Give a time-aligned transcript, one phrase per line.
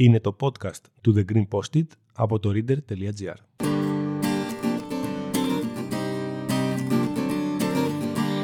[0.00, 3.34] Είναι το podcast του The Green Post-it από το reader.gr.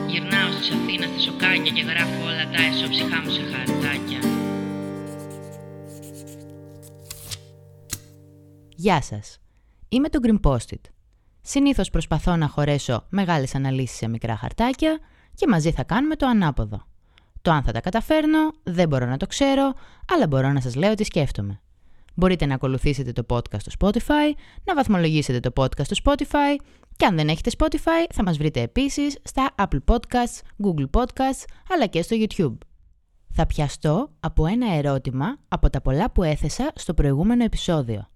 [0.08, 4.18] Γυρνάω στις Αθήνα στη σοκάκια και γράφω όλα τα εσώψυχά μου σε χαρτάκια.
[8.76, 9.40] Γεια σας.
[9.88, 10.90] Είμαι το Green Post-it.
[11.40, 14.98] Συνήθως προσπαθώ να χωρέσω μεγάλες αναλύσεις σε μικρά χαρτάκια
[15.34, 16.86] και μαζί θα κάνουμε το ανάποδο.
[17.46, 19.72] Το αν θα τα καταφέρνω δεν μπορώ να το ξέρω,
[20.12, 21.60] αλλά μπορώ να σας λέω τι σκέφτομαι.
[22.14, 26.56] Μπορείτε να ακολουθήσετε το podcast στο Spotify, να βαθμολογήσετε το podcast στο Spotify
[26.96, 31.86] και αν δεν έχετε Spotify θα μας βρείτε επίσης στα Apple Podcasts, Google Podcasts αλλά
[31.86, 32.56] και στο YouTube.
[33.32, 38.08] Θα πιαστώ από ένα ερώτημα από τα πολλά που έθεσα στο προηγούμενο επεισόδιο.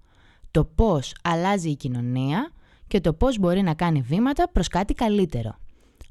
[0.50, 2.50] Το πώς αλλάζει η κοινωνία
[2.86, 5.58] και το πώς μπορεί να κάνει βήματα προς κάτι καλύτερο.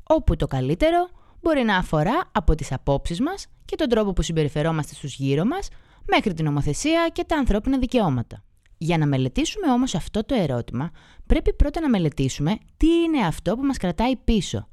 [0.04, 1.10] Όπου το καλύτερο
[1.42, 5.68] μπορεί να αφορά από τις απόψεις μας και τον τρόπο που συμπεριφερόμαστε στους γύρω μας,
[6.08, 8.44] μέχρι την νομοθεσία και τα ανθρώπινα δικαιώματα.
[8.78, 10.92] Για να μελετήσουμε όμως αυτό το ερώτημα,
[11.26, 14.68] πρέπει πρώτα να μελετήσουμε τι είναι αυτό που μας κρατάει πίσω.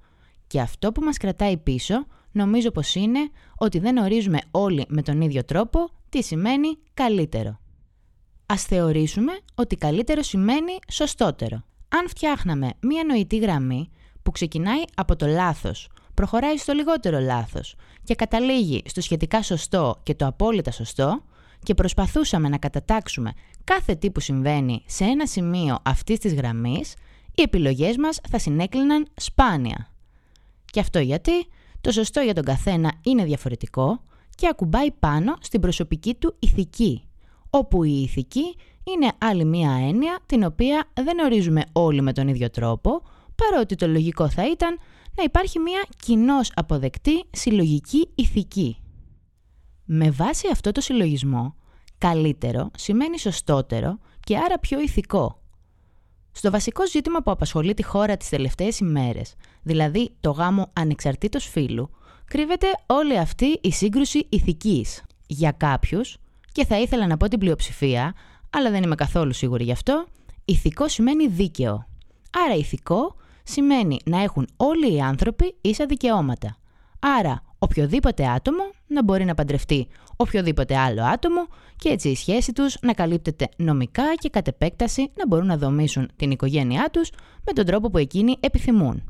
[0.46, 5.20] Και αυτό που μας κρατάει πίσω νομίζω πως είναι ότι δεν ορίζουμε όλοι με τον
[5.20, 7.60] ίδιο τρόπο τι σημαίνει καλύτερο.
[8.46, 11.64] Ας θεωρήσουμε ότι καλύτερο σημαίνει σωστότερο.
[11.88, 13.90] Αν φτιάχναμε μία νοητή γραμμή
[14.22, 20.14] που ξεκινάει από το λάθος, προχωράει στο λιγότερο λάθος και καταλήγει στο σχετικά σωστό και
[20.14, 21.22] το απόλυτα σωστό
[21.62, 23.32] και προσπαθούσαμε να κατατάξουμε
[23.64, 26.94] κάθε τι που συμβαίνει σε ένα σημείο αυτής της γραμμής,
[27.34, 29.90] οι επιλογές μας θα συνέκλυναν σπάνια.
[30.64, 31.46] Και αυτό γιατί;
[31.80, 34.02] Το σωστό για τον καθένα είναι διαφορετικό
[34.34, 37.08] και ακουμπάει πάνω στην προσωπική του ηθική,
[37.50, 42.50] όπου η ηθική είναι άλλη μία έννοια την οποία δεν ορίζουμε όλοι με τον ίδιο
[42.50, 43.02] τρόπο,
[43.34, 44.78] παρότι το λογικό θα ήταν
[45.16, 48.76] να υπάρχει μια κοινώς αποδεκτή συλλογική ηθική.
[49.84, 51.54] Με βάση αυτό το συλλογισμό,
[51.98, 55.40] καλύτερο σημαίνει σωστότερο και άρα πιο ηθικό.
[56.32, 61.90] Στο βασικό ζήτημα που απασχολεί τη χώρα τις τελευταίες ημέρες, δηλαδή το γάμο ανεξαρτήτως φύλου,
[62.24, 65.02] κρύβεται όλη αυτή η σύγκρουση ηθικής.
[65.26, 66.16] Για κάποιους,
[66.52, 68.14] και θα ήθελα να πω την πλειοψηφία,
[68.50, 70.06] αλλά δεν είμαι καθόλου σίγουρη γι' αυτό,
[70.44, 71.86] ηθικό σημαίνει δίκαιο.
[72.44, 76.56] Άρα ηθικό σημαίνει να έχουν όλοι οι άνθρωποι ίσα δικαιώματα.
[76.98, 81.46] Άρα, οποιοδήποτε άτομο να μπορεί να παντρευτεί οποιοδήποτε άλλο άτομο
[81.76, 86.10] και έτσι η σχέση τους να καλύπτεται νομικά και κατ' επέκταση να μπορούν να δομήσουν
[86.16, 87.10] την οικογένειά τους
[87.44, 89.02] με τον τρόπο που εκείνοι επιθυμούν.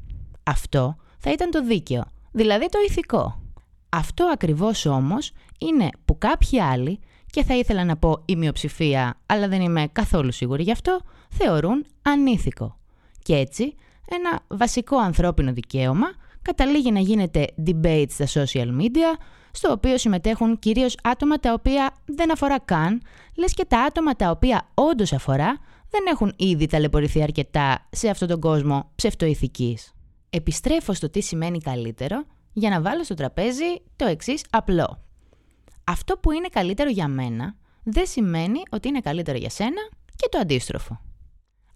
[0.43, 3.41] Αυτό θα ήταν το δίκαιο, δηλαδή το ηθικό.
[3.89, 9.49] Αυτό ακριβώς όμως είναι που κάποιοι άλλοι, και θα ήθελα να πω η μειοψηφία, αλλά
[9.49, 12.79] δεν είμαι καθόλου σίγουρη γι' αυτό, θεωρούν ανήθικο.
[13.23, 13.75] Και έτσι
[14.09, 16.07] ένα βασικό ανθρώπινο δικαίωμα,
[16.43, 19.19] καταλήγει να γίνεται debate στα social media,
[19.51, 23.03] στο οποίο συμμετέχουν κυρίως άτομα τα οποία δεν αφορά καν,
[23.37, 25.59] λες και τα άτομα τα οποία όντως αφορά
[25.91, 29.93] δεν έχουν ήδη ταλαιπωρηθεί αρκετά σε αυτόν τον κόσμο ψευτοηθικής.
[30.31, 35.05] Επιστρέφω στο τι σημαίνει καλύτερο για να βάλω στο τραπέζι το εξής απλό.
[35.85, 40.39] Αυτό που είναι καλύτερο για μένα δεν σημαίνει ότι είναι καλύτερο για σένα και το
[40.39, 41.01] αντίστροφο.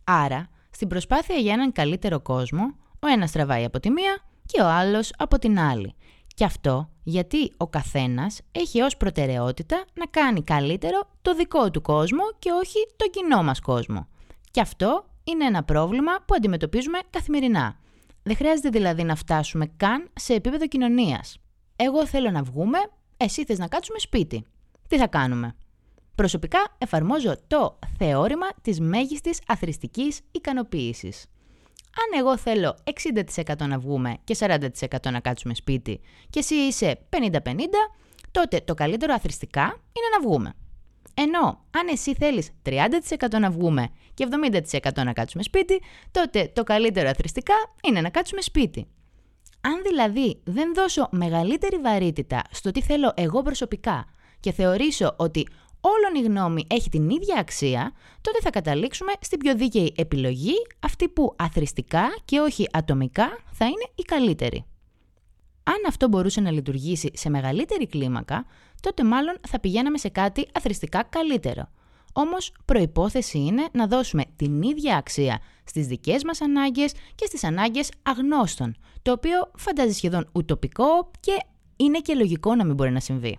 [0.05, 4.67] Άρα, στην προσπάθεια για έναν καλύτερο κόσμο, ο ένας τραβάει από τη μία και ο
[4.67, 5.95] άλλος από την άλλη.
[6.35, 12.23] Και αυτό γιατί ο καθένας έχει ως προτεραιότητα να κάνει καλύτερο το δικό του κόσμο
[12.39, 14.09] και όχι το κοινό μας κόσμο.
[14.51, 17.77] Και αυτό είναι ένα πρόβλημα που αντιμετωπίζουμε καθημερινά.
[18.23, 21.37] Δεν χρειάζεται δηλαδή να φτάσουμε καν σε επίπεδο κοινωνίας.
[21.77, 22.79] Εγώ θέλω να βγούμε,
[23.17, 24.45] εσύ θες να κάτσουμε σπίτι.
[24.89, 25.57] Τι θα κάνουμε;
[26.15, 31.27] Προσωπικά εφαρμόζω το θεώρημα της μέγιστης αθρηστικής ικανοποίησης.
[31.97, 32.77] Αν εγώ θέλω
[33.55, 34.67] 60% να βγούμε και 40%
[35.11, 36.01] να κάτσουμε σπίτι
[36.31, 37.31] και εσύ είσαι 50-50,
[38.31, 40.55] τότε το καλύτερο αθρηστικά είναι να βγούμε.
[41.15, 44.29] Ενώ αν εσύ θέλεις 30% να βγούμε και
[44.81, 47.55] 70% να κάτσουμε σπίτι, τότε το καλύτερο αθρηστικά
[47.89, 48.87] είναι να κάτσουμε σπίτι.
[49.61, 54.05] Αν δηλαδή δεν δώσω μεγαλύτερη βαρύτητα στο τι θέλω εγώ προσωπικά
[54.41, 55.47] και θεωρήσω ότι
[55.81, 61.09] όλον η γνώμη έχει την ίδια αξία, τότε θα καταλήξουμε στην πιο δίκαιη επιλογή, αυτή
[61.09, 64.65] που αθρηστικά και όχι ατομικά θα είναι η καλύτερη.
[65.63, 68.47] Αν αυτό μπορούσε να λειτουργήσει σε μεγαλύτερη κλίμακα,
[68.81, 71.69] τότε μάλλον θα πηγαίναμε σε κάτι αθρηστικά καλύτερο.
[72.13, 77.91] Όμως προϋπόθεση είναι να δώσουμε την ίδια αξία στις δικές μας ανάγκες και στις ανάγκες
[78.03, 81.37] αγνώστων, το οποίο φαντάζει σχεδόν ουτοπικό και
[81.77, 83.39] είναι και λογικό να μην μπορεί να συμβεί.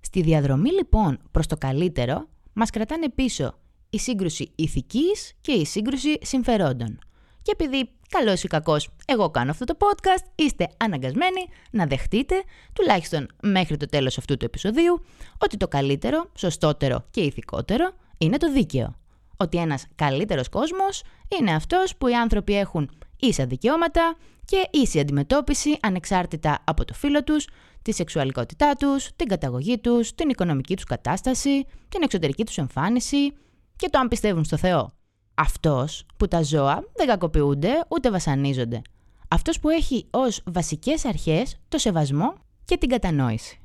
[0.00, 3.54] Στη διαδρομή λοιπόν προς το καλύτερο, μας κρατάνε πίσω
[3.90, 6.98] η σύγκρουση ηθικής και η σύγκρουση συμφερόντων.
[7.42, 12.42] και επειδή καλός ή κακός εγώ κάνω αυτό το podcast, είστε αναγκασμένοι να δεχτείτε,
[12.72, 15.04] τουλάχιστον μέχρι το τέλος αυτού του επεισοδίου,
[15.38, 18.94] ότι το καλύτερο, σωστότερο και ηθικότερο είναι το δίκαιο.
[19.36, 21.02] Ότι ένας καλύτερος κόσμος
[21.40, 24.16] είναι αυτός που οι άνθρωποι έχουν ίσα δικαιώματα
[24.50, 27.48] και ίση αντιμετώπιση ανεξάρτητα από το φύλλο τους,
[27.82, 33.32] τη σεξουαλικότητά τους, την καταγωγή τους, την οικονομική τους κατάσταση, την εξωτερική τους εμφάνιση
[33.76, 34.92] και το αν πιστεύουν στο Θεό.
[35.34, 38.82] Αυτός που τα ζώα δεν κακοποιούνται ούτε βασανίζονται.
[39.28, 43.58] Αυτός που έχει ως βασικές αρχές το σεβασμό και την κατανόηση.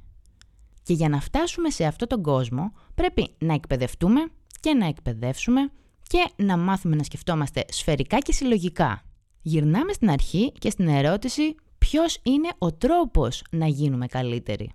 [0.84, 4.22] Και για να φτάσουμε σε αυτόν τον κόσμο πρέπει να εκπαιδευτούμε
[4.60, 5.72] και να εκπαιδεύσουμε
[6.08, 9.05] και να μάθουμε να σκεφτόμαστε σφαιρικά και συλλογικά.
[9.48, 14.72] Γυρνάμε στην αρχή και στην ερώτηση ποιος είναι ο τρόπος να γίνουμε καλύτεροι.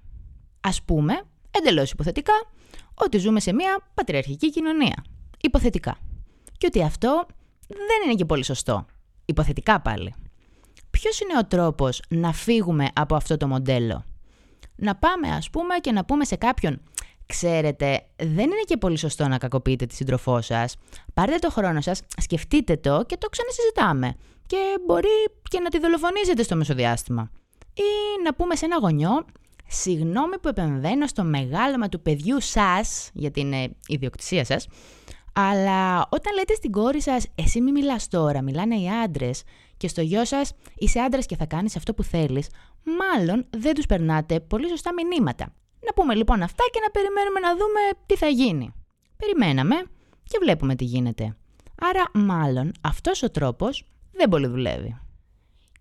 [0.60, 2.32] Ας πούμε, εντελώς υποθετικά,
[2.94, 5.04] ότι ζούμε σε μια πατριαρχική κοινωνία.
[5.40, 5.98] Υποθετικά.
[6.58, 7.26] Και ότι αυτό
[7.68, 8.86] δεν είναι και πολύ σωστό.
[9.24, 10.14] Υποθετικά πάλι.
[10.90, 14.04] Ποιος είναι ο τρόπος να φύγουμε από αυτό το μοντέλο;
[14.76, 16.80] Να πάμε ας πούμε και να πούμε σε κάποιον
[17.30, 20.76] Ξέρετε, δεν είναι και πολύ σωστό να κακοποιείτε τη σύντροφό σας.
[21.14, 24.14] Πάρτε το χρόνο σας, σκεφτείτε το και το ξανασυζητάμε.
[24.46, 24.56] Και
[24.86, 25.08] μπορεί
[25.42, 27.30] και να τη δολοφονήσετε στο μεσοδιάστημα.
[27.74, 29.24] Ή να πούμε σε ένα γονιό,
[29.66, 34.66] συγγνώμη που επεμβαίνω στο μεγάλωμα του παιδιού σας, για την ε, ιδιοκτησία σας,
[35.32, 39.42] αλλά όταν λέτε στην κόρη σας, εσύ μη μιλάς τώρα, μιλάνε οι άντρες
[39.76, 42.48] και στο γιο σας είσαι άντρας και θα κάνεις αυτό που θέλεις,
[42.82, 45.52] μάλλον δεν τους περνάτε πολύ σωστά μηνύματα.
[45.86, 48.74] Να πούμε λοιπόν αυτά και να περιμένουμε να δούμε τι θα γίνει.
[49.16, 49.76] Περιμέναμε
[50.22, 51.36] και βλέπουμε τι γίνεται.
[51.80, 54.98] Άρα μάλλον αυτός ο τρόπος δεν πολύ δουλεύει.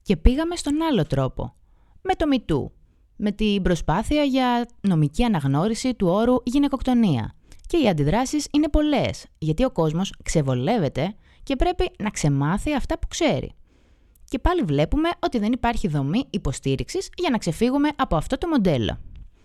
[0.02, 1.56] Και πήγαμε στον άλλο τρόπο,
[2.02, 2.72] με το μητού,
[3.16, 7.34] με την προσπάθεια για νομική αναγνώριση του όρου γυναικοκτονία.
[7.68, 13.08] Και οι αντιδράσεις είναι πολλές, γιατί ο κόσμος ξεβολεύεται και πρέπει να ξεμάθει αυτά που
[13.08, 13.52] ξέρει.
[14.24, 19.00] Και πάλι βλέπουμε ότι δεν υπάρχει δομή υποστήριξης για να ξεφύγουμε από αυτό το μοντέλο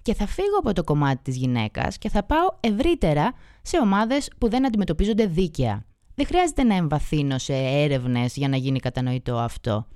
[0.05, 4.49] και θα φύγω από το κομμάτι της γυναίκας και θα πάω ευρύτερα σε ομάδες που
[4.49, 5.85] δεν αντιμετωπίζονται δίκαια.
[6.15, 9.87] Δεν χρειάζεται να εμβαθύνω σε έρευνες για να γίνει κατανοητό αυτό.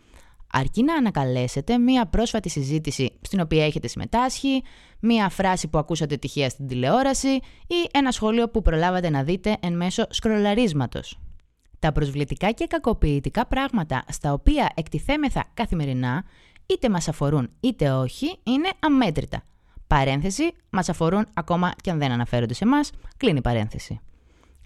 [0.53, 4.63] Αρκεί να ανακαλέσετε μία πρόσφατη συζήτηση στην οποία έχετε συμμετάσχει,
[5.01, 7.33] μία φράση που ακούσατε τυχαία στην τηλεόραση
[7.67, 11.19] ή ένα σχόλιο που προλάβατε να δείτε εν μέσω σκρολαρίσματος.
[11.79, 16.25] Τα προσβλητικά και κακοποιητικά πράγματα στα οποία εκτιθέμεθα καθημερινά,
[16.67, 19.43] είτε μας αφορούν είτε όχι, είναι αμέτρητα.
[19.89, 24.01] Παρένθεση, μας αφορούν ακόμα και αν δεν αναφέρονται σε εμάς, κλείνει παρένθεση.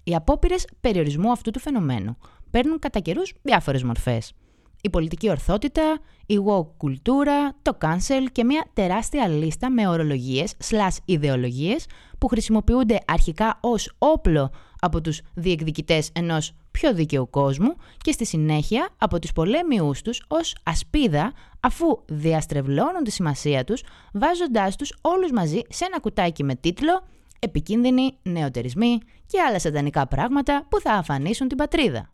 [0.03, 2.17] Οι απόπειρες περιορισμού αυτού του φαινομένου
[2.49, 4.33] παίρνουν κατά καιρούς διάφορες μορφές.
[4.81, 10.95] Η πολιτική ορθότητα, η woke κουλτούρα, το cancel και μια τεράστια λίστα με ορολογίες slash
[11.05, 11.85] ιδεολογίες
[12.17, 14.51] που χρησιμοποιούνται αρχικά ως όπλο
[14.83, 20.55] από τους διεκδικητές ενός πιο δίκαιου κόσμου και στη συνέχεια από τους πολέμιους τους ως
[20.63, 23.83] ασπίδα αφού διαστρεβλώνουν τη σημασία τους
[24.13, 27.03] βάζοντάς τους όλους μαζί σε ένα κουτάκι με τίτλο
[27.39, 32.13] «Επικίνδυνοι νεοτερισμοί και άλλα σατανικά πράγματα που θα αφανίσουν την πατρίδα».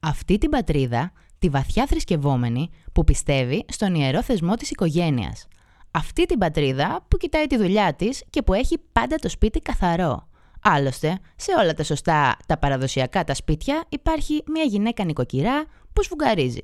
[0.00, 5.46] Αυτή την πατρίδα, τη βαθιά θρησκευόμενη που πιστεύει στον ιερό θεσμό της οικογένειας.
[5.90, 10.28] Αυτή την πατρίδα που κοιτάει τη δουλειά της και που έχει πάντα το σπίτι καθαρό
[10.68, 16.60] Άλλωστε, σε όλα τα σωστά, τα παραδοσιακά τα σπίτια υπάρχει μια γυναίκα νοικοκυρά που σφουγγαρίζει.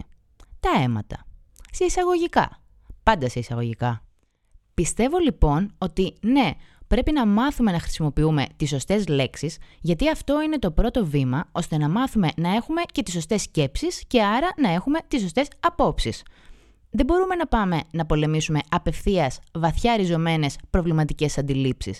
[0.61, 1.27] Τα αίματα.
[1.71, 2.61] Σε εισαγωγικά.
[3.03, 4.03] Πάντα σε εισαγωγικά.
[4.75, 6.51] Πιστεύω λοιπόν ότι ναι,
[6.87, 11.77] πρέπει να μάθουμε να χρησιμοποιούμε τις σωστές λέξεις, γιατί αυτό είναι το πρώτο βήμα ώστε
[11.77, 16.23] να μάθουμε να έχουμε και τις σωστές σκέψεις και άρα να έχουμε τις σωστές απόψεις.
[16.91, 21.99] Δεν μπορούμε να πάμε να πολεμήσουμε απευθείας βαθιά ριζωμένες προβληματικές αντιλήψεις.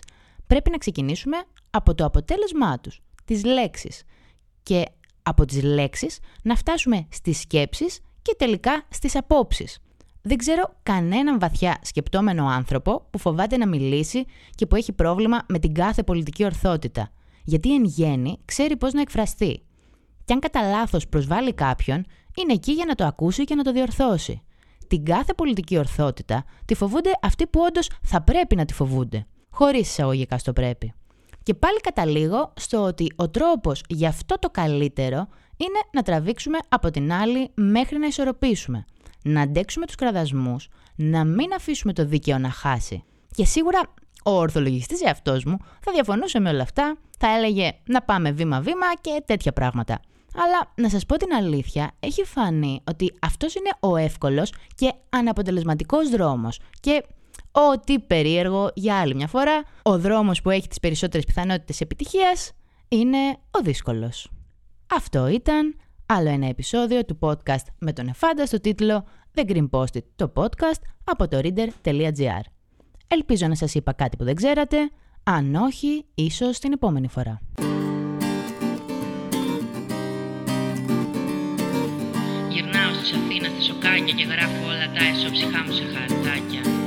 [0.53, 1.37] Πρέπει να ξεκινήσουμε
[1.71, 4.03] από το αποτέλεσμά τους, τις λέξεις.
[4.63, 4.85] Και
[5.23, 9.79] από τις λέξεις να φτάσουμε στις σκέψεις και τελικά στις απόψεις.
[10.23, 15.59] Δεν ξέρω κανέναν βαθιά σκεπτόμενο άνθρωπο που φοβάται να μιλήσει και που έχει πρόβλημα με
[15.59, 17.11] την κάθε πολιτική ορθότητα.
[17.45, 19.63] Γιατί εν γέννη ξέρει πώς να εκφραστεί.
[20.25, 22.05] Και αν κατά λάθος προσβάλλει κάποιον,
[22.37, 24.43] είναι εκεί για να το ακούσει και να το διορθώσει.
[24.87, 29.27] Την κάθε πολιτική ορθότητα τη φοβούνται αυτοί που όντως θα πρέπει να τη φοβούνται.
[29.53, 30.93] Χωρίς εισαγωγικά στο πρέπει.
[31.43, 36.91] Και πάλι καταλήγω στο ότι ο τρόπος για αυτό το καλύτερο είναι να τραβήξουμε από
[36.91, 38.85] την άλλη μέχρι να ισορροπήσουμε.
[39.25, 43.05] Να αντέξουμε τους κραδασμούς, να μην αφήσουμε το δίκαιο να χάσει.
[43.35, 43.81] Και σίγουρα
[44.25, 49.23] ο ορθολογιστής εαυτός μου θα διαφωνούσε με όλα αυτά, θα έλεγε να πάμε βήμα-βήμα και
[49.27, 50.01] τέτοια πράγματα.
[50.37, 56.09] Αλλά να σας πω την αλήθεια, έχει φανεί ότι αυτός είναι ο εύκολος και αναποτελεσματικός
[56.11, 57.05] δρόμος και
[57.53, 62.53] Ό,τι περίεργο για άλλη μια φορά, ο δρόμος που έχει τις περισσότερες πιθανότητες επιτυχίας
[62.89, 63.19] είναι
[63.51, 64.31] ο δύσκολος.
[64.87, 69.05] Αυτό ήταν Άλλο ένα επεισόδιο του podcast με τον εφάνταστο τίτλο
[69.35, 72.43] The Green Post το podcast από το reader.gr.
[73.09, 74.77] Ελπίζω να σας είπα κάτι που δεν ξέρατε,
[75.23, 77.41] αν όχι, ίσως την επόμενη φορά.
[82.49, 86.82] Γυρνάω στις Αθήνας στη σοκάκια και γράφω όλα τα εσωψυχά μου σε χαρτάκια.